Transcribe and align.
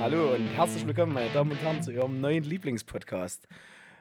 Hallo 0.00 0.34
und 0.34 0.48
herzlich 0.48 0.84
willkommen, 0.86 1.14
meine 1.14 1.30
Damen 1.30 1.52
und 1.52 1.62
Herren, 1.62 1.82
zu 1.82 1.92
Ihrem 1.92 2.20
neuen 2.20 2.42
Lieblingspodcast. 2.42 3.46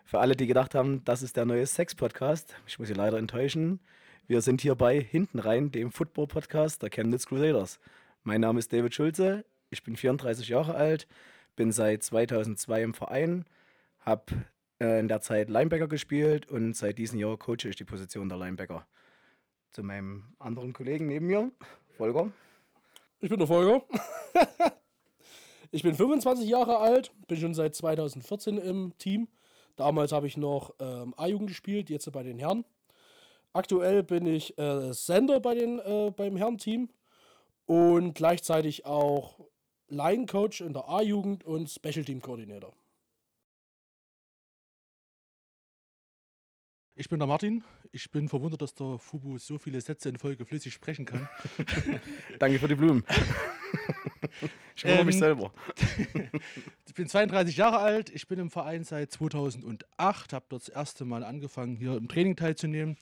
Für 0.05 0.19
alle, 0.19 0.35
die 0.35 0.47
gedacht 0.47 0.73
haben, 0.73 1.03
das 1.05 1.21
ist 1.21 1.37
der 1.37 1.45
neue 1.45 1.67
Sex-Podcast, 1.67 2.55
ich 2.65 2.79
muss 2.79 2.87
Sie 2.87 2.95
leider 2.95 3.19
enttäuschen. 3.19 3.79
Wir 4.27 4.41
sind 4.41 4.61
hier 4.61 4.73
bei 4.73 4.99
Hinten 4.99 5.37
rein, 5.37 5.71
dem 5.71 5.91
Football-Podcast 5.91 6.81
der 6.81 6.89
Chemnitz 6.89 7.27
Crusaders. 7.27 7.79
Mein 8.23 8.41
Name 8.41 8.57
ist 8.57 8.73
David 8.73 8.95
Schulze, 8.95 9.45
ich 9.69 9.83
bin 9.83 9.95
34 9.95 10.49
Jahre 10.49 10.73
alt, 10.73 11.07
bin 11.55 11.71
seit 11.71 12.01
2002 12.01 12.81
im 12.81 12.93
Verein, 12.95 13.45
habe 13.99 14.23
äh, 14.79 14.99
in 14.99 15.07
der 15.07 15.21
Zeit 15.21 15.49
Linebacker 15.49 15.87
gespielt 15.87 16.49
und 16.49 16.75
seit 16.75 16.97
diesem 16.97 17.19
Jahr 17.19 17.37
coache 17.37 17.69
ich 17.69 17.75
die 17.75 17.85
Position 17.85 18.29
der 18.29 18.37
Linebacker. 18.37 18.85
Zu 19.71 19.83
meinem 19.83 20.35
anderen 20.39 20.73
Kollegen 20.73 21.07
neben 21.07 21.27
mir, 21.27 21.51
Volker. 21.97 22.31
Ich 23.19 23.29
bin 23.29 23.39
der 23.39 23.47
Volker. 23.47 23.85
ich 25.71 25.83
bin 25.83 25.95
25 25.95 26.47
Jahre 26.47 26.77
alt, 26.77 27.11
bin 27.27 27.37
schon 27.37 27.53
seit 27.53 27.75
2014 27.75 28.57
im 28.57 28.97
Team. 28.97 29.27
Damals 29.75 30.11
habe 30.11 30.27
ich 30.27 30.37
noch 30.37 30.73
ähm, 30.79 31.13
A-Jugend 31.17 31.47
gespielt, 31.47 31.89
jetzt 31.89 32.11
bei 32.11 32.23
den 32.23 32.37
Herren. 32.37 32.65
Aktuell 33.53 34.03
bin 34.03 34.25
ich 34.25 34.57
äh, 34.57 34.93
Sender 34.93 35.39
bei 35.39 35.55
den, 35.55 35.79
äh, 35.79 36.11
beim 36.15 36.35
Herrenteam 36.35 36.89
und 37.65 38.13
gleichzeitig 38.13 38.85
auch 38.85 39.39
Line-Coach 39.87 40.61
in 40.61 40.73
der 40.73 40.89
A-Jugend 40.89 41.43
und 41.43 41.69
Special 41.69 42.03
Ich 46.95 47.09
bin 47.09 47.17
der 47.17 47.27
Martin. 47.27 47.63
Ich 47.91 48.11
bin 48.11 48.29
verwundert, 48.29 48.61
dass 48.61 48.75
der 48.75 48.99
Fubu 48.99 49.39
so 49.39 49.57
viele 49.57 49.81
Sätze 49.81 50.09
in 50.09 50.17
Folge 50.17 50.45
flüssig 50.45 50.73
sprechen 50.73 51.05
kann. 51.05 51.27
Danke 52.39 52.59
für 52.59 52.67
die 52.67 52.75
Blumen. 52.75 53.03
ich 54.75 54.83
mich 54.83 54.93
Ähm, 54.93 55.11
selber. 55.11 55.51
Ich 56.85 56.93
bin 56.93 57.07
32 57.07 57.57
Jahre 57.57 57.79
alt. 57.79 58.11
Ich 58.11 58.27
bin 58.27 58.37
im 58.37 58.51
Verein 58.51 58.83
seit 58.83 59.11
2008. 59.11 60.33
Habe 60.33 60.45
dort 60.49 60.61
das 60.61 60.69
erste 60.69 61.05
Mal 61.05 61.23
angefangen, 61.23 61.75
hier 61.75 61.97
im 61.97 62.07
Training 62.07 62.35
teilzunehmen. 62.35 62.97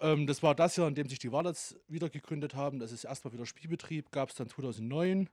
Ähm, 0.00 0.26
das 0.26 0.42
war 0.42 0.54
das 0.54 0.76
Jahr, 0.76 0.86
in 0.86 0.94
dem 0.94 1.08
sich 1.08 1.18
die 1.18 1.32
Wallets 1.32 1.74
wieder 1.88 2.10
gegründet 2.10 2.54
haben. 2.54 2.78
Das 2.78 2.92
ist 2.92 3.04
erstmal 3.04 3.32
wieder 3.32 3.46
Spielbetrieb. 3.46 4.12
Gab 4.12 4.28
es 4.28 4.34
dann 4.34 4.50
2009. 4.50 5.30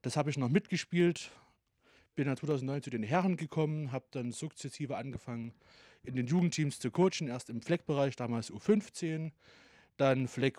Das 0.00 0.16
habe 0.16 0.30
ich 0.30 0.38
noch 0.38 0.48
mitgespielt. 0.48 1.30
Bin 2.16 2.26
dann 2.26 2.36
2009 2.36 2.82
zu 2.82 2.90
den 2.90 3.04
Herren 3.04 3.36
gekommen. 3.36 3.92
Habe 3.92 4.06
dann 4.10 4.32
sukzessive 4.32 4.96
angefangen, 4.96 5.52
in 6.02 6.16
den 6.16 6.26
Jugendteams 6.26 6.80
zu 6.80 6.90
coachen. 6.90 7.28
Erst 7.28 7.48
im 7.50 7.62
Fleckbereich, 7.62 8.16
damals 8.16 8.52
U15. 8.52 9.30
Dann 9.96 10.26
Fleck 10.26 10.58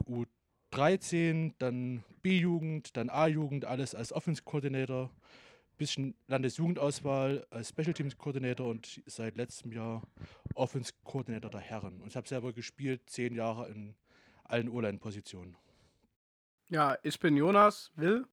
U13. 0.72 1.53
Dann 1.58 2.03
B-Jugend. 2.22 2.95
Dann 2.95 3.09
A-Jugend. 3.09 3.66
Alles 3.66 3.94
als 3.94 4.14
Offense-Coordinator 4.14 5.11
bisschen 5.77 6.16
Landesjugendauswahl 6.27 7.45
als 7.49 7.69
Special 7.69 7.94
Teams 7.94 8.17
Koordinator 8.17 8.67
und 8.67 9.02
seit 9.05 9.38
letztem 9.38 9.71
Jahr 9.71 10.02
Offense 10.55 10.92
Koordinator 11.03 11.52
der 11.52 11.59
Herren. 11.59 12.02
Und 12.02 12.08
ich 12.08 12.16
habe 12.16 12.27
selber 12.27 12.52
gespielt, 12.52 13.09
zehn 13.09 13.36
Jahre 13.36 13.69
in 13.69 13.95
allen 14.44 14.69
O-Line-Positionen. 14.69 15.55
Ja, 16.69 16.97
ich 17.03 17.19
bin 17.19 17.38
Jonas 17.38 17.92
Will, 17.95 18.25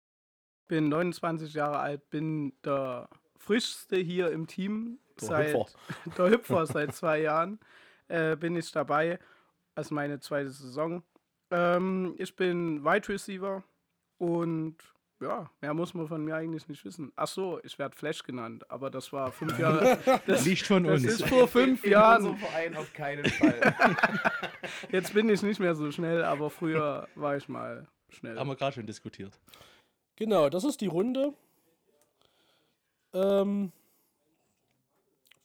bin 0.68 0.88
29 0.88 1.54
Jahre 1.54 1.78
alt, 1.78 2.10
bin 2.10 2.52
der 2.64 3.08
frischste 3.38 3.96
hier 3.96 4.30
im 4.30 4.46
Team. 4.46 4.98
Der 5.20 5.28
seit, 5.28 5.54
Hüpfer. 5.54 5.66
Der 6.18 6.30
Hüpfer 6.30 6.66
seit 6.66 6.94
zwei 6.94 7.20
Jahren 7.20 7.60
äh, 8.08 8.34
bin 8.36 8.56
ich 8.56 8.70
dabei, 8.72 9.18
als 9.74 9.90
meine 9.90 10.18
zweite 10.18 10.50
Saison. 10.50 11.02
Ähm, 11.50 12.14
ich 12.18 12.34
bin 12.34 12.84
Wide 12.84 13.08
Receiver 13.08 13.62
und 14.18 14.76
ja, 15.20 15.48
mehr 15.60 15.72
muss 15.72 15.94
man 15.94 16.08
von 16.08 16.24
mir 16.24 16.34
eigentlich 16.34 16.68
nicht 16.68 16.84
wissen. 16.84 17.12
Ach 17.14 17.28
so, 17.28 17.60
ich 17.62 17.78
werde 17.78 17.96
Flash 17.96 18.24
genannt, 18.24 18.68
aber 18.70 18.90
das 18.90 19.12
war 19.12 19.30
fünf 19.30 19.58
Jahre. 19.58 19.98
Das, 20.26 20.44
Nicht 20.44 20.66
von 20.66 20.84
das 20.84 21.02
uns. 21.02 21.12
ist 21.12 21.28
vor 21.28 21.46
fünf 21.46 21.84
In 21.84 21.92
Jahren. 21.92 22.26
unserem 22.26 22.38
Verein 22.38 22.76
auf 22.76 22.92
keinen 22.92 23.24
Fall. 23.24 23.74
Jetzt 24.90 25.14
bin 25.14 25.28
ich 25.28 25.42
nicht 25.42 25.60
mehr 25.60 25.74
so 25.74 25.90
schnell, 25.92 26.24
aber 26.24 26.50
früher 26.50 27.08
war 27.14 27.36
ich 27.36 27.48
mal 27.48 27.86
schnell. 28.10 28.36
Haben 28.38 28.48
wir 28.48 28.56
gerade 28.56 28.74
schon 28.74 28.86
diskutiert. 28.86 29.38
Genau, 30.16 30.48
das 30.48 30.64
ist 30.64 30.80
die 30.80 30.86
Runde. 30.86 31.34
Ähm, 33.12 33.72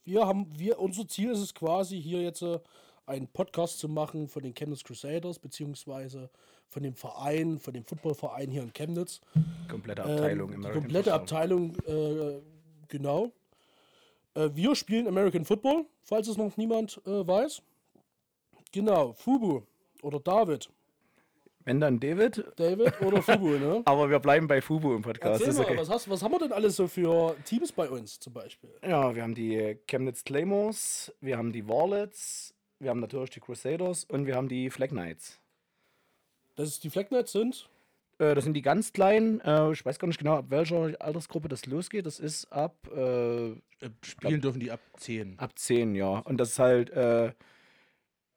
wir 0.04 0.26
haben, 0.26 0.46
wir, 0.58 0.78
unser 0.78 1.06
Ziel 1.08 1.30
ist 1.30 1.40
es 1.40 1.54
quasi, 1.54 2.00
hier 2.00 2.22
jetzt 2.22 2.42
äh, 2.42 2.58
einen 3.06 3.28
Podcast 3.28 3.78
zu 3.78 3.88
machen 3.88 4.28
von 4.28 4.42
den 4.42 4.54
Chemnitz 4.54 4.84
Crusaders, 4.84 5.38
beziehungsweise 5.38 6.30
von 6.68 6.82
dem 6.82 6.94
Verein, 6.94 7.58
von 7.58 7.74
dem 7.74 7.84
Footballverein 7.84 8.50
hier 8.50 8.62
in 8.62 8.72
Chemnitz. 8.72 9.20
Komplette 9.68 10.02
Ähm, 10.02 10.10
Abteilung. 10.10 10.54
American 10.54 10.82
komplette. 10.82 11.12
Abteilung, 11.14 11.76
äh, 11.86 12.40
genau. 12.88 13.32
Äh, 14.34 14.50
wir 14.54 14.76
spielen 14.76 15.08
American 15.08 15.44
Football, 15.44 15.86
falls 16.02 16.28
es 16.28 16.36
noch 16.36 16.56
niemand 16.56 17.00
äh, 17.06 17.26
weiß. 17.26 17.62
Genau, 18.72 19.12
Fubu 19.12 19.62
oder 20.02 20.20
David. 20.20 20.70
Wenn 21.64 21.80
dann 21.80 22.00
David, 22.00 22.44
David 22.56 23.00
oder 23.02 23.22
Fubu, 23.22 23.50
ne? 23.58 23.82
aber 23.84 24.08
wir 24.08 24.18
bleiben 24.18 24.46
bei 24.48 24.60
Fubu 24.60 24.94
im 24.94 25.02
Podcast. 25.02 25.42
Erzähl 25.42 25.54
mal, 25.54 25.70
okay. 25.70 25.78
was, 25.78 25.90
hast, 25.90 26.08
was 26.08 26.22
haben 26.22 26.32
wir 26.32 26.38
denn 26.38 26.52
alles 26.52 26.76
so 26.76 26.88
für 26.88 27.36
Teams 27.44 27.72
bei 27.72 27.88
uns 27.88 28.18
zum 28.18 28.32
Beispiel? 28.32 28.70
Ja, 28.82 29.14
wir 29.14 29.22
haben 29.22 29.34
die 29.34 29.76
Chemnitz 29.86 30.24
Claymores, 30.24 31.12
wir 31.20 31.36
haben 31.36 31.52
die 31.52 31.68
Warlets, 31.68 32.54
wir 32.78 32.90
haben 32.90 33.00
natürlich 33.00 33.30
die 33.30 33.40
Crusaders 33.40 34.04
und 34.04 34.26
wir 34.26 34.36
haben 34.36 34.48
die 34.48 34.70
Flag 34.70 34.88
Knights. 34.88 35.38
Das 36.56 36.68
ist 36.68 36.82
die 36.84 36.90
Flag 36.90 37.08
Knights 37.08 37.32
sind. 37.32 37.68
Äh, 38.18 38.34
das 38.34 38.44
sind 38.44 38.54
die 38.54 38.62
ganz 38.62 38.92
kleinen. 38.92 39.40
Äh, 39.40 39.72
ich 39.72 39.84
weiß 39.84 39.98
gar 39.98 40.08
nicht 40.08 40.18
genau, 40.18 40.36
ab 40.36 40.46
welcher 40.48 40.94
Altersgruppe 40.98 41.48
das 41.48 41.66
losgeht. 41.66 42.06
Das 42.06 42.18
ist 42.18 42.50
ab, 42.52 42.74
äh, 42.94 43.54
Äh, 43.80 43.90
Spielen 44.02 44.40
dürfen 44.40 44.60
die 44.60 44.70
ab 44.70 44.80
10. 44.98 45.38
ab 45.38 45.58
10, 45.58 45.94
ja. 45.94 46.18
Und 46.18 46.38
das 46.38 46.50
ist 46.50 46.58
halt 46.58 46.90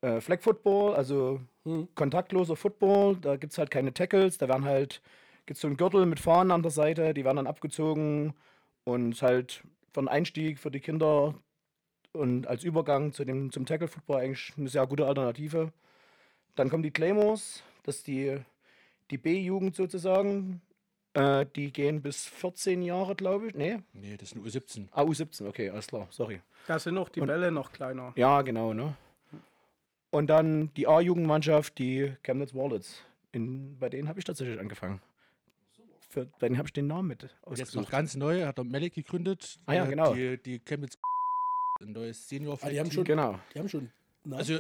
äh, 0.03 0.22
Flag 0.22 0.41
Football, 0.41 0.96
also 0.96 1.40
Hm. 1.66 1.88
kontaktloser 1.96 2.56
Football. 2.56 3.16
Da 3.18 3.38
gibt 3.38 3.53
es 3.53 3.58
halt 3.58 3.72
keine 3.72 3.94
Tackles. 3.94 4.38
Da 4.38 4.47
werden 4.50 4.66
halt, 4.66 5.02
gibt 5.46 5.59
so 5.59 5.68
einen 5.68 5.78
Gürtel 5.78 6.06
mit 6.06 6.19
Fahnen 6.19 6.52
an 6.52 6.62
der 6.62 6.72
Seite, 6.72 7.14
die 7.14 7.24
werden 7.24 7.38
dann 7.38 7.47
abgezogen 7.47 8.34
und 8.84 9.22
halt 9.22 9.63
für 9.94 10.02
einen 10.02 10.09
Einstieg 10.09 10.59
für 10.59 10.72
die 10.72 10.81
Kinder 10.81 11.36
und 12.12 12.47
als 12.47 12.63
Übergang 12.63 13.13
zu 13.13 13.24
dem, 13.25 13.52
zum 13.52 13.66
Tackle 13.66 13.88
Football 13.88 14.22
eigentlich 14.22 14.53
eine 14.58 14.68
sehr 14.69 14.86
gute 14.88 15.06
Alternative. 15.08 15.72
Dann 16.56 16.69
kommen 16.69 16.84
die 16.84 16.92
Claymores, 16.92 17.63
das 17.84 17.97
ist 17.97 18.08
die, 18.08 18.38
die 19.09 19.18
B-Jugend 19.18 19.75
sozusagen. 19.75 20.62
Äh, 21.16 21.46
die 21.56 21.72
gehen 21.72 22.02
bis 22.02 22.25
14 22.25 22.81
Jahre, 22.81 23.16
glaube 23.16 23.47
ich. 23.47 23.53
Nee, 23.56 23.78
Nee, 23.94 24.18
das 24.18 24.31
sind 24.31 24.44
U17. 24.46 24.88
ah, 24.92 25.03
U17, 25.03 25.47
okay, 25.47 25.69
alles 25.69 25.88
klar, 25.88 26.08
sorry. 26.09 26.42
Da 26.68 26.78
sind 26.80 26.96
noch 26.96 27.09
die 27.09 27.22
Und- 27.22 27.28
Bälle 27.28 27.52
noch 27.52 27.72
kleiner. 27.72 28.12
Ja, 28.16 28.42
genau, 28.42 28.74
ne? 28.74 28.96
Und 30.13 30.28
dann 30.28 30.72
die 30.75 30.88
A-Jugendmannschaft, 30.88 31.78
die 31.79 32.13
Chemnitz 32.22 32.53
Wallets. 32.53 33.01
In, 33.31 33.78
bei 33.79 33.90
denen 33.90 34.07
habe 34.07 34.19
ich 34.19 34.25
tatsächlich 34.25 34.59
angefangen. 34.59 35.01
Für, 36.07 36.25
bei 36.40 36.47
denen 36.47 36.59
habe 36.59 36.68
ich 36.68 36.74
den 36.74 36.85
Namen 36.85 37.07
mit 37.07 37.24
Jetzt 37.24 37.34
noch 37.44 37.51
ausgesucht. 37.51 37.90
ganz 37.90 38.16
neu, 38.16 38.46
hat 38.46 38.59
der 38.59 38.63
Melek 38.66 38.94
gegründet. 38.94 39.59
Ah 39.66 39.74
ja, 39.74 39.85
genau. 39.85 40.13
Die, 40.13 40.38
die 40.38 40.59
Chemnitz 40.59 41.00
ein 41.81 41.94
neues 41.94 42.29
senior 42.29 42.59
Ah, 42.62 42.69
die 42.69 42.79
haben 42.79 42.91
schon- 42.91 43.03
Genau. 43.06 43.40
Die 43.56 43.59
haben 43.59 43.68
schon. 43.68 43.90
Na? 44.24 44.38
Also, 44.38 44.59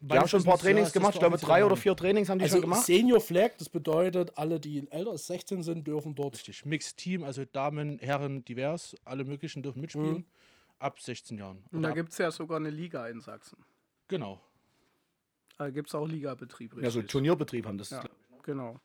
Die 0.00 0.16
haben 0.18 0.26
schon 0.26 0.40
ein 0.40 0.44
paar 0.46 0.58
Trainings 0.58 0.92
gemacht. 0.94 1.12
Ich 1.14 1.20
glaube, 1.20 1.36
drei 1.36 1.66
oder 1.66 1.76
vier 1.76 1.94
Trainings 1.94 2.30
haben 2.30 2.38
die 2.38 2.44
also 2.44 2.56
schon 2.56 2.62
gemacht. 2.62 2.86
Senior 2.86 3.20
Flag, 3.20 3.50
das 3.58 3.68
bedeutet, 3.68 4.32
alle, 4.38 4.58
die 4.58 4.90
älter 4.90 5.10
als 5.10 5.26
16 5.26 5.62
sind, 5.62 5.86
dürfen 5.86 6.14
dort. 6.14 6.34
Richtig. 6.36 6.64
Mixed 6.64 6.96
Team, 6.96 7.24
also 7.24 7.44
Damen, 7.44 7.98
Herren, 7.98 8.42
divers. 8.46 8.96
Alle 9.04 9.24
möglichen 9.24 9.62
dürfen 9.62 9.82
mitspielen. 9.82 10.14
Mhm. 10.14 10.24
Ab 10.78 10.98
16 10.98 11.36
Jahren. 11.36 11.62
Und 11.72 11.82
da 11.82 11.90
gibt 11.90 12.12
es 12.12 12.16
ja 12.18 12.30
sogar 12.30 12.56
eine 12.56 12.70
Liga 12.70 13.06
in 13.08 13.20
Sachsen. 13.20 13.58
Genau. 14.08 14.40
Da 15.58 15.70
gibt 15.70 15.88
es 15.88 15.94
auch 15.94 16.06
Ligabetrieb, 16.08 16.72
richtig? 16.72 16.84
Ja, 16.84 16.90
so 16.90 17.02
Turnierbetrieb 17.02 17.66
haben 17.66 17.78
das. 17.78 17.90
Ja, 17.90 18.04
genau. 18.42 18.80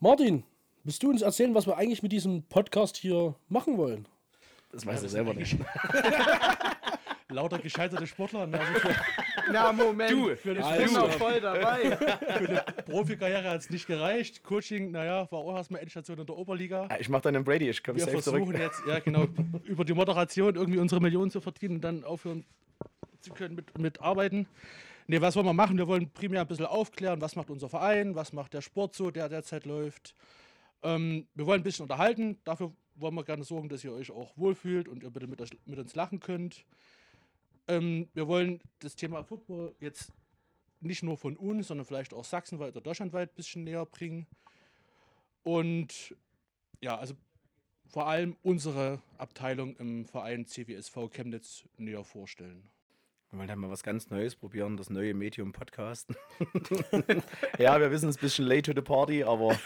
Martin, 0.00 0.42
willst 0.82 1.02
du 1.02 1.10
uns 1.10 1.22
erzählen, 1.22 1.54
was 1.54 1.66
wir 1.66 1.76
eigentlich 1.76 2.02
mit 2.02 2.10
diesem 2.12 2.42
Podcast 2.44 2.96
hier 2.96 3.36
machen 3.48 3.76
wollen? 3.76 4.08
Das 4.72 4.84
weiß 4.84 5.02
er 5.02 5.08
selber 5.08 5.34
nicht. 5.34 5.56
Lauter 7.28 7.58
gescheiterte 7.58 8.06
Sportler. 8.06 8.46
ne, 8.46 8.58
also 8.60 8.72
für, 8.80 8.94
Na, 9.52 9.72
Moment. 9.72 10.10
Du, 10.10 10.34
für, 10.36 10.52
ich 10.52 10.84
bin 10.84 10.92
noch 10.92 11.10
voll 11.12 11.40
dabei. 11.40 11.96
für 11.96 12.48
eine 12.48 12.64
Profikarriere 12.84 13.48
hat 13.50 13.60
es 13.60 13.70
nicht 13.70 13.86
gereicht. 13.86 14.42
Coaching, 14.42 14.90
naja, 14.90 15.30
war 15.30 15.38
auch 15.38 15.56
erstmal 15.56 15.80
Endstation 15.80 16.18
in 16.18 16.26
der 16.26 16.36
Oberliga. 16.36 16.88
Ich 16.98 17.08
mache 17.08 17.22
dann 17.22 17.34
den 17.34 17.44
Brady, 17.44 17.70
ich 17.70 17.82
komme 17.82 17.98
Wir 17.98 18.04
safe 18.04 18.20
zurück. 18.20 18.44
versuchen 18.44 18.60
jetzt, 18.60 18.82
ja 18.86 18.98
genau, 18.98 19.26
über 19.64 19.84
die 19.84 19.94
Moderation 19.94 20.54
irgendwie 20.56 20.78
unsere 20.78 21.00
Millionen 21.00 21.30
zu 21.30 21.40
verdienen 21.40 21.76
und 21.76 21.80
dann 21.82 22.04
aufhören 22.04 22.44
zu 23.20 23.32
können 23.32 23.54
mit, 23.54 23.78
mit 23.78 24.00
Arbeiten. 24.00 24.46
Nee, 25.06 25.20
was 25.20 25.34
wollen 25.36 25.46
wir 25.46 25.52
machen? 25.52 25.76
Wir 25.78 25.88
wollen 25.88 26.10
primär 26.10 26.42
ein 26.42 26.46
bisschen 26.46 26.66
aufklären, 26.66 27.20
was 27.20 27.36
macht 27.36 27.50
unser 27.50 27.68
Verein, 27.68 28.14
was 28.14 28.32
macht 28.32 28.54
der 28.54 28.62
Sport 28.62 28.94
so, 28.94 29.10
der 29.10 29.28
derzeit 29.28 29.64
läuft. 29.66 30.14
Ähm, 30.82 31.26
wir 31.34 31.46
wollen 31.46 31.60
ein 31.60 31.64
bisschen 31.64 31.84
unterhalten, 31.84 32.38
dafür 32.44 32.72
wollen 32.94 33.14
wir 33.14 33.24
gerne 33.24 33.44
sorgen, 33.44 33.68
dass 33.68 33.84
ihr 33.84 33.92
euch 33.92 34.10
auch 34.10 34.36
wohlfühlt 34.36 34.88
und 34.88 35.02
ihr 35.02 35.10
bitte 35.10 35.26
mit, 35.26 35.40
euch- 35.40 35.50
mit 35.64 35.78
uns 35.78 35.94
lachen 35.94 36.20
könnt. 36.20 36.64
Ähm, 37.68 38.08
wir 38.14 38.28
wollen 38.28 38.60
das 38.80 38.96
Thema 38.96 39.22
Football 39.24 39.74
jetzt 39.80 40.12
nicht 40.80 41.02
nur 41.02 41.16
von 41.16 41.36
uns, 41.36 41.68
sondern 41.68 41.86
vielleicht 41.86 42.12
auch 42.12 42.24
sachsenweit 42.24 42.72
oder 42.72 42.80
deutschlandweit 42.82 43.30
ein 43.30 43.36
bisschen 43.36 43.64
näher 43.64 43.86
bringen. 43.86 44.26
Und 45.42 46.16
ja, 46.80 46.96
also 46.98 47.14
vor 47.86 48.06
allem 48.08 48.36
unsere 48.42 49.00
Abteilung 49.18 49.76
im 49.76 50.04
Verein 50.06 50.46
CWSV 50.46 51.08
Chemnitz 51.10 51.64
näher 51.76 52.04
vorstellen. 52.04 52.68
Wir 53.32 53.38
wollen 53.38 53.48
dann 53.48 53.60
mal 53.60 53.70
was 53.70 53.82
ganz 53.82 54.10
Neues 54.10 54.36
probieren, 54.36 54.76
das 54.76 54.90
neue 54.90 55.14
Medium 55.14 55.52
Podcast. 55.52 56.06
ja, 57.58 57.80
wir 57.80 57.90
wissen 57.90 58.10
es 58.10 58.16
ist 58.16 58.20
ein 58.20 58.26
bisschen 58.26 58.44
late 58.44 58.60
to 58.60 58.72
the 58.78 58.82
party, 58.82 59.24
aber 59.24 59.56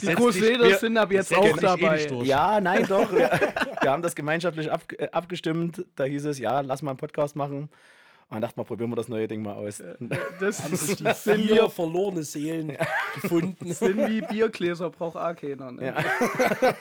Die 0.00 0.14
Crusaders 0.14 0.78
sind 0.78 0.96
ab 0.98 1.10
jetzt 1.10 1.34
auch 1.34 1.44
eh 1.44 1.60
dabei. 1.60 2.06
durch. 2.06 2.28
ja, 2.28 2.60
nein, 2.60 2.86
doch. 2.88 3.10
Wir, 3.10 3.28
wir 3.80 3.90
haben 3.90 4.02
das 4.02 4.14
gemeinschaftlich 4.14 4.70
ab, 4.70 4.82
äh, 4.98 5.08
abgestimmt. 5.10 5.84
Da 5.96 6.04
hieß 6.04 6.26
es, 6.26 6.38
ja, 6.38 6.60
lass 6.60 6.80
mal 6.80 6.92
einen 6.92 6.98
Podcast 6.98 7.34
machen. 7.34 7.62
Und 7.62 7.70
dann 8.30 8.42
dachten 8.42 8.60
wir, 8.60 8.64
probieren 8.64 8.90
wir 8.90 8.96
das 8.96 9.08
neue 9.08 9.26
Ding 9.26 9.42
mal 9.42 9.54
aus. 9.54 9.82
Das 10.38 10.62
Haben 10.62 10.76
sich 10.76 10.94
die 10.94 11.12
sind, 11.14 11.42
vier 11.42 11.56
wir, 11.56 11.70
verlorene 11.70 12.22
Seelen 12.22 12.76
gefunden. 13.20 13.72
sind 13.72 14.08
wie 14.08 14.20
Biergläser, 14.20 14.90
braucht 14.90 15.16
auch 15.16 15.34
keiner. 15.34 15.72
Ne? 15.72 15.86
Ja. 15.86 16.74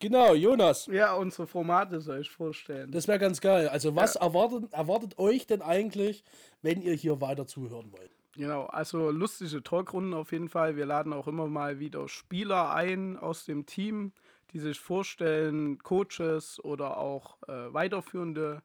Genau, 0.00 0.34
Jonas. 0.34 0.86
Ja, 0.86 1.14
unsere 1.14 1.46
Formate 1.46 2.00
soll 2.00 2.20
ich 2.20 2.30
vorstellen. 2.30 2.90
Das 2.92 3.08
wäre 3.08 3.18
ganz 3.18 3.40
geil. 3.40 3.68
Also, 3.68 3.96
was 3.96 4.16
erwartet, 4.16 4.72
erwartet 4.72 5.18
euch 5.18 5.46
denn 5.46 5.60
eigentlich, 5.62 6.22
wenn 6.62 6.80
ihr 6.80 6.94
hier 6.94 7.20
weiter 7.20 7.46
zuhören 7.46 7.92
wollt? 7.92 8.10
Genau, 8.36 8.66
also 8.66 9.10
lustige 9.10 9.62
Talkrunden 9.64 10.14
auf 10.14 10.30
jeden 10.30 10.48
Fall. 10.48 10.76
Wir 10.76 10.86
laden 10.86 11.12
auch 11.12 11.26
immer 11.26 11.48
mal 11.48 11.80
wieder 11.80 12.08
Spieler 12.08 12.72
ein 12.72 13.16
aus 13.16 13.44
dem 13.44 13.66
Team, 13.66 14.12
die 14.52 14.60
sich 14.60 14.78
vorstellen, 14.78 15.78
Coaches 15.82 16.62
oder 16.62 16.98
auch 16.98 17.36
äh, 17.48 17.74
weiterführende 17.74 18.62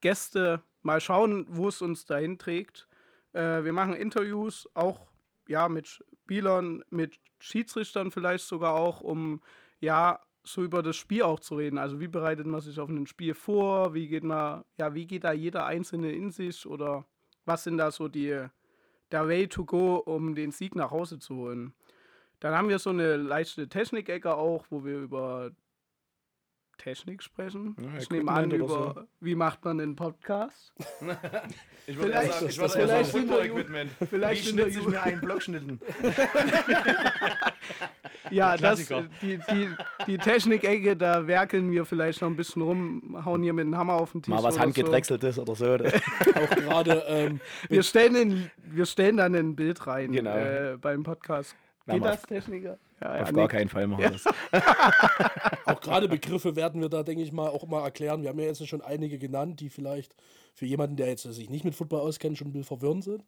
Gäste. 0.00 0.62
Mal 0.82 1.02
schauen, 1.02 1.46
wo 1.50 1.68
es 1.68 1.82
uns 1.82 2.06
dahin 2.06 2.38
trägt. 2.38 2.88
Äh, 3.34 3.64
wir 3.64 3.74
machen 3.74 3.92
Interviews 3.92 4.66
auch 4.72 5.06
ja 5.48 5.68
mit 5.68 5.86
Spielern, 5.86 6.82
mit 6.88 7.18
Schiedsrichtern 7.38 8.10
vielleicht 8.10 8.46
sogar 8.46 8.74
auch, 8.74 9.02
um 9.02 9.42
ja 9.80 10.18
so 10.44 10.62
über 10.62 10.82
das 10.82 10.96
Spiel 10.96 11.22
auch 11.22 11.40
zu 11.40 11.56
reden. 11.56 11.78
Also 11.78 12.00
wie 12.00 12.08
bereitet 12.08 12.46
man 12.46 12.60
sich 12.60 12.78
auf 12.78 12.88
ein 12.88 13.06
Spiel 13.06 13.34
vor? 13.34 13.94
Wie 13.94 14.08
geht 14.08 14.24
man, 14.24 14.64
ja, 14.78 14.94
wie 14.94 15.06
geht 15.06 15.24
da 15.24 15.32
jeder 15.32 15.66
Einzelne 15.66 16.12
in 16.12 16.30
sich 16.30 16.66
oder 16.66 17.04
was 17.46 17.64
sind 17.64 17.78
da 17.78 17.90
so 17.90 18.08
die 18.08 18.46
der 19.10 19.28
Way 19.28 19.48
to 19.48 19.64
go, 19.64 19.96
um 19.96 20.34
den 20.34 20.50
Sieg 20.50 20.74
nach 20.74 20.90
Hause 20.90 21.18
zu 21.18 21.36
holen. 21.36 21.72
Dann 22.40 22.54
haben 22.54 22.68
wir 22.68 22.78
so 22.78 22.90
eine 22.90 23.16
leichte 23.16 23.68
Technik-Ecke 23.68 24.34
auch, 24.34 24.64
wo 24.70 24.84
wir 24.84 24.98
über 24.98 25.50
Technik 26.78 27.22
sprechen. 27.22 27.76
Ja, 27.80 27.98
ich 27.98 28.10
nehme 28.10 28.30
an, 28.32 28.50
Equipment 28.50 28.70
über 28.70 29.06
wie 29.20 29.34
macht 29.36 29.64
man 29.64 29.80
einen 29.80 29.96
Podcast. 29.96 30.72
Ich 31.86 31.98
würde 31.98 32.12
eher 32.12 32.32
sagen- 32.32 32.46
ich 32.48 32.58
würde 32.58 32.78
eher 32.78 32.88
sagen 32.88 33.04
Football-Equipment. 33.04 33.90
Vielleicht 34.08 34.46
Wie 34.46 34.50
in 34.50 34.56
der 34.56 34.64
schnitze 34.64 34.80
ich 34.80 34.88
mir 34.88 35.02
einen 35.02 35.20
Blockschnitten? 35.20 35.80
Ja, 38.30 38.56
das, 38.56 38.86
die, 39.22 39.38
die, 39.50 39.68
die 40.06 40.18
Technik-Ecke, 40.18 40.96
da 40.96 41.26
werkeln 41.26 41.70
wir 41.70 41.84
vielleicht 41.84 42.20
noch 42.22 42.28
ein 42.28 42.36
bisschen 42.36 42.62
rum, 42.62 43.22
hauen 43.24 43.42
hier 43.42 43.52
mit 43.52 43.66
dem 43.66 43.76
Hammer 43.76 43.94
auf 43.94 44.12
den 44.12 44.22
Tisch. 44.22 44.34
Mal 44.34 44.42
was 44.42 44.58
handgedrechseltes 44.58 45.38
oder 45.38 45.54
so. 45.54 45.64
Auch 45.74 46.50
gerade, 46.56 47.04
ähm, 47.08 47.40
So. 47.68 47.74
Wir, 47.74 47.82
stellen 47.82 48.14
in, 48.16 48.50
wir 48.64 48.86
stellen 48.86 49.16
dann 49.18 49.34
ein 49.34 49.54
Bild 49.56 49.86
rein 49.86 50.12
Genau. 50.12 50.34
äh, 50.36 50.76
beim 50.80 51.02
Podcast. 51.02 51.54
Na, 51.86 51.94
Geht 51.94 52.02
mal 52.02 52.10
das, 52.12 52.22
Techniker? 52.22 52.78
Ja, 53.02 53.10
Auf 53.12 53.16
ja, 53.28 53.32
gar 53.32 53.42
nee. 53.42 53.48
keinen 53.48 53.68
Fall 53.68 53.86
machen 53.86 54.02
wir 54.02 54.10
das. 54.10 54.24
auch 55.66 55.80
gerade 55.80 56.08
Begriffe 56.08 56.56
werden 56.56 56.80
wir 56.80 56.88
da, 56.88 57.02
denke 57.02 57.22
ich 57.22 57.32
mal, 57.32 57.48
auch 57.48 57.66
mal 57.66 57.82
erklären. 57.84 58.22
Wir 58.22 58.30
haben 58.30 58.38
ja 58.38 58.46
jetzt 58.46 58.66
schon 58.66 58.80
einige 58.80 59.18
genannt, 59.18 59.60
die 59.60 59.68
vielleicht 59.68 60.14
für 60.54 60.66
jemanden, 60.66 60.96
der 60.96 61.08
jetzt 61.08 61.22
sich 61.24 61.50
nicht 61.50 61.64
mit 61.64 61.74
Football 61.74 62.00
auskennt, 62.00 62.38
schon 62.38 62.48
ein 62.48 62.52
bisschen 62.52 62.64
verwirrend 62.78 63.04
sind. 63.04 63.24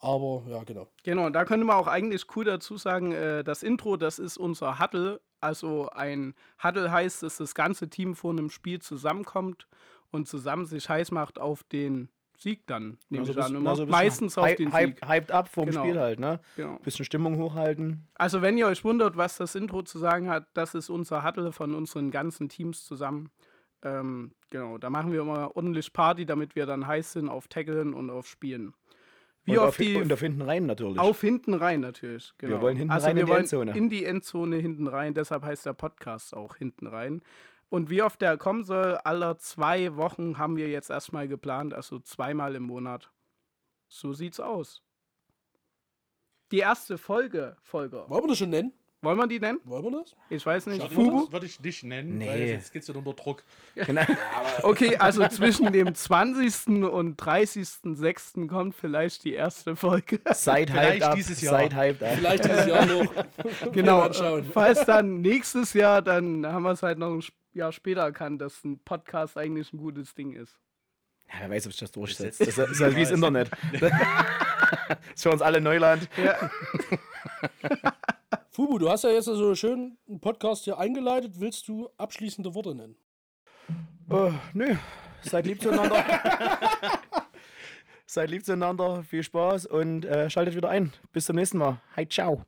Aber 0.00 0.42
ja, 0.48 0.62
genau. 0.64 0.88
Genau, 1.04 1.26
und 1.26 1.34
da 1.34 1.44
könnte 1.44 1.64
man 1.66 1.76
auch 1.76 1.86
eigentlich 1.86 2.24
cool 2.34 2.44
dazu 2.44 2.76
sagen, 2.76 3.12
äh, 3.12 3.44
das 3.44 3.62
Intro, 3.62 3.96
das 3.96 4.18
ist 4.18 4.38
unser 4.38 4.78
Huddle. 4.78 5.20
Also 5.40 5.88
ein 5.90 6.34
Huddle 6.62 6.90
heißt, 6.90 7.22
dass 7.22 7.36
das 7.36 7.54
ganze 7.54 7.88
Team 7.88 8.14
vor 8.14 8.30
einem 8.32 8.50
Spiel 8.50 8.80
zusammenkommt 8.80 9.66
und 10.10 10.26
zusammen 10.26 10.66
sich 10.66 10.88
heiß 10.88 11.10
macht 11.12 11.38
auf 11.38 11.62
den 11.64 12.08
Sieg 12.36 12.66
dann, 12.66 12.96
nehme 13.10 13.26
Also 13.26 13.38
ich 13.38 13.44
an. 13.44 13.66
also 13.66 13.84
meistens 13.84 14.38
auf 14.38 14.54
den 14.54 14.70
Sieg. 14.72 15.06
Hyped 15.06 15.30
up 15.30 15.48
vom 15.48 15.66
Genau. 15.66 15.82
Spiel 15.84 15.98
halt, 16.00 16.18
ne? 16.18 16.40
Genau. 16.56 16.78
Bisschen 16.78 17.04
Stimmung 17.04 17.36
hochhalten. 17.36 18.08
Also 18.14 18.40
wenn 18.40 18.56
ihr 18.56 18.66
euch 18.66 18.82
wundert, 18.82 19.18
was 19.18 19.36
das 19.36 19.54
Intro 19.54 19.82
zu 19.82 19.98
sagen 19.98 20.30
hat, 20.30 20.46
das 20.54 20.74
ist 20.74 20.88
unser 20.88 21.22
Huddle 21.22 21.52
von 21.52 21.74
unseren 21.74 22.10
ganzen 22.10 22.48
Teams 22.48 22.86
zusammen. 22.86 23.30
Ähm, 23.82 24.32
genau, 24.48 24.78
da 24.78 24.88
machen 24.88 25.12
wir 25.12 25.20
immer 25.20 25.54
ordentlich 25.54 25.92
Party, 25.92 26.24
damit 26.24 26.54
wir 26.56 26.64
dann 26.64 26.86
heiß 26.86 27.12
sind 27.12 27.28
auf 27.28 27.48
Tackeln 27.48 27.92
und 27.92 28.08
auf 28.08 28.26
Spielen. 28.26 28.74
Wie 29.44 29.52
und, 29.52 29.58
auf 29.58 29.68
auf, 29.68 29.76
die 29.76 29.96
und 29.96 30.12
auf 30.12 30.20
hinten 30.20 30.42
rein 30.42 30.66
natürlich. 30.66 30.98
Auf 30.98 31.20
hinten 31.20 31.54
rein 31.54 31.80
natürlich. 31.80 32.32
Genau. 32.38 32.60
wollen 32.60 32.76
hinten 32.76 32.92
also 32.92 33.06
rein 33.06 33.16
wir 33.16 33.22
in 33.22 33.26
die 33.26 33.32
wollen 33.32 33.40
Endzone. 33.42 33.76
In 33.76 33.88
die 33.88 34.04
Endzone 34.04 34.56
hinten 34.56 34.86
rein, 34.86 35.14
deshalb 35.14 35.44
heißt 35.44 35.66
der 35.66 35.72
Podcast 35.72 36.34
auch 36.34 36.56
hinten 36.56 36.86
rein. 36.86 37.22
Und 37.68 37.88
wie 37.88 38.02
oft 38.02 38.20
der 38.20 38.36
kommen 38.36 38.64
soll, 38.64 38.96
aller 39.04 39.38
zwei 39.38 39.96
Wochen 39.96 40.38
haben 40.38 40.56
wir 40.56 40.68
jetzt 40.68 40.90
erstmal 40.90 41.28
geplant, 41.28 41.72
also 41.72 42.00
zweimal 42.00 42.54
im 42.56 42.64
Monat. 42.64 43.10
So 43.88 44.12
sieht's 44.12 44.40
aus. 44.40 44.82
Die 46.50 46.58
erste 46.58 46.98
Folge, 46.98 47.56
Folger. 47.62 48.10
Wollen 48.10 48.24
wir 48.24 48.28
das 48.28 48.38
schon 48.38 48.50
nennen? 48.50 48.72
Wollen 49.02 49.16
wir 49.16 49.26
die 49.26 49.40
nennen? 49.40 49.60
Wollen 49.64 49.84
wir 49.84 50.00
das? 50.00 50.14
Ich 50.28 50.44
weiß 50.44 50.66
nicht. 50.66 50.82
Das 50.82 50.92
Fubu? 50.92 51.32
würde 51.32 51.46
ich 51.46 51.58
nicht 51.60 51.84
nennen, 51.84 52.18
Nee. 52.18 52.28
weil 52.28 52.40
jetzt 52.40 52.70
geht 52.70 52.82
es 52.82 52.88
wieder 52.88 52.98
unter 52.98 53.14
Druck. 53.14 53.42
Genau. 53.74 54.02
Okay, 54.62 54.96
also 54.96 55.26
zwischen 55.28 55.72
dem 55.72 55.94
20. 55.94 56.82
und 56.90 57.18
30.06. 57.20 58.46
kommt 58.46 58.74
vielleicht 58.74 59.24
die 59.24 59.32
erste 59.32 59.74
Folge. 59.74 60.20
Seid 60.34 60.70
hyped 60.72 61.02
up. 61.02 61.14
dieses 61.14 61.40
Jahr. 61.40 61.54
Seid 61.54 61.74
hyped 61.74 62.02
up. 62.02 62.14
Vielleicht 62.16 62.44
dieses 62.44 62.66
Jahr 62.66 62.84
noch. 62.86 63.06
Genau. 63.72 64.10
Falls 64.52 64.84
dann 64.84 65.22
nächstes 65.22 65.72
Jahr, 65.72 66.02
dann 66.02 66.46
haben 66.46 66.62
wir 66.64 66.72
es 66.72 66.82
halt 66.82 66.98
noch 66.98 67.10
ein 67.14 67.22
Jahr 67.54 67.72
später 67.72 68.02
erkannt, 68.02 68.40
dass 68.42 68.62
ein 68.64 68.78
Podcast 68.80 69.38
eigentlich 69.38 69.72
ein 69.72 69.78
gutes 69.78 70.14
Ding 70.14 70.32
ist. 70.34 70.58
Ja, 71.32 71.34
wer 71.40 71.50
weiß, 71.50 71.66
ob 71.66 71.72
sich 71.72 71.80
das 71.80 71.92
durchsetzt. 71.92 72.38
setzt 72.38 72.58
Das 72.58 72.70
ist 72.70 72.80
halt 72.80 72.96
wie 72.96 73.02
das 73.02 73.12
Internet. 73.12 73.50
das 73.80 73.92
ist 75.14 75.22
für 75.22 75.30
uns 75.30 75.40
alle 75.42 75.60
Neuland. 75.60 76.08
Ja, 76.22 76.50
Fubu, 78.60 78.76
du 78.76 78.90
hast 78.90 79.04
ja 79.04 79.10
jetzt 79.10 79.24
so 79.24 79.54
schön 79.54 79.96
einen 80.06 80.20
Podcast 80.20 80.64
hier 80.64 80.76
eingeleitet. 80.76 81.40
Willst 81.40 81.66
du 81.66 81.88
abschließende 81.96 82.54
Worte 82.54 82.74
nennen? 82.74 82.94
Oh, 84.10 84.32
nö, 84.52 84.76
seid 85.22 85.46
lieb 85.46 85.62
zueinander. 85.62 86.04
seid 88.04 88.28
lieb 88.28 88.44
zueinander, 88.44 89.02
viel 89.02 89.22
Spaß 89.22 89.64
und 89.64 90.04
äh, 90.04 90.28
schaltet 90.28 90.56
wieder 90.56 90.68
ein. 90.68 90.92
Bis 91.10 91.24
zum 91.24 91.36
nächsten 91.36 91.56
Mal. 91.56 91.80
Hi, 91.96 92.06
ciao. 92.06 92.44